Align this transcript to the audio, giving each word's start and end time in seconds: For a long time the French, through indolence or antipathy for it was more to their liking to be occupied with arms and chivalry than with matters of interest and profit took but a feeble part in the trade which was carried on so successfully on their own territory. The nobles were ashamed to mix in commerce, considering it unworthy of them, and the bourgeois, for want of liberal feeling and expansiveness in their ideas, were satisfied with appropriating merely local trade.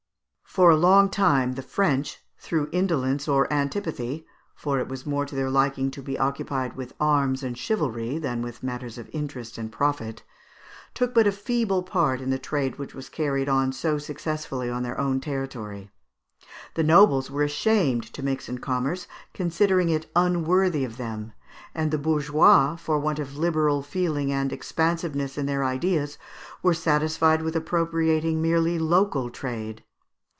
For 0.53 0.69
a 0.69 0.75
long 0.75 1.09
time 1.09 1.53
the 1.53 1.61
French, 1.61 2.19
through 2.37 2.67
indolence 2.73 3.25
or 3.25 3.47
antipathy 3.53 4.25
for 4.53 4.79
it 4.81 4.89
was 4.89 5.05
more 5.05 5.25
to 5.25 5.33
their 5.33 5.49
liking 5.49 5.89
to 5.91 6.01
be 6.01 6.19
occupied 6.19 6.75
with 6.75 6.93
arms 6.99 7.41
and 7.41 7.57
chivalry 7.57 8.17
than 8.17 8.41
with 8.41 8.61
matters 8.61 8.97
of 8.97 9.09
interest 9.13 9.57
and 9.57 9.71
profit 9.71 10.23
took 10.93 11.13
but 11.13 11.25
a 11.25 11.31
feeble 11.31 11.83
part 11.83 12.19
in 12.19 12.31
the 12.31 12.37
trade 12.37 12.77
which 12.77 12.93
was 12.93 13.07
carried 13.07 13.47
on 13.47 13.71
so 13.71 13.97
successfully 13.97 14.69
on 14.69 14.83
their 14.83 14.99
own 14.99 15.21
territory. 15.21 15.89
The 16.73 16.83
nobles 16.83 17.31
were 17.31 17.43
ashamed 17.43 18.03
to 18.11 18.21
mix 18.21 18.49
in 18.49 18.57
commerce, 18.57 19.07
considering 19.33 19.87
it 19.87 20.11
unworthy 20.17 20.83
of 20.83 20.97
them, 20.97 21.31
and 21.73 21.91
the 21.91 21.97
bourgeois, 21.97 22.75
for 22.75 22.99
want 22.99 23.19
of 23.19 23.37
liberal 23.37 23.81
feeling 23.83 24.33
and 24.33 24.51
expansiveness 24.51 25.37
in 25.37 25.45
their 25.45 25.63
ideas, 25.63 26.17
were 26.61 26.73
satisfied 26.73 27.41
with 27.41 27.55
appropriating 27.55 28.41
merely 28.41 28.77
local 28.77 29.29
trade. 29.29 29.85